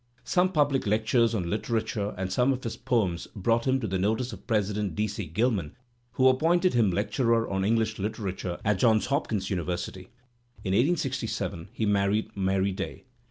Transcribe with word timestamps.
Some 0.23 0.51
public 0.51 0.87
lectures 0.87 1.35
on 1.35 1.45
hterature 1.45 2.15
and 2.17 2.33
some 2.33 2.51
of 2.51 2.63
his 2.63 2.75
poems 2.75 3.27
brought 3.35 3.67
him 3.67 3.79
to 3.81 3.87
the 3.87 3.99
notice 3.99 4.33
of 4.33 4.47
President 4.47 4.95
D. 4.95 5.07
C. 5.07 5.27
Gilman, 5.27 5.75
who 6.13 6.27
appointed 6.27 6.73
him 6.73 6.89
lecturer 6.89 7.47
on 7.47 7.63
English 7.63 7.99
Literature 7.99 8.57
at 8.65 8.79
Johns 8.79 9.05
Hopkins 9.05 9.51
University. 9.51 10.05
In 10.63 10.73
1867 10.73 11.69
he 11.71 11.85
married 11.85 12.35
Mary 12.35 12.71
Day. 12.71 13.03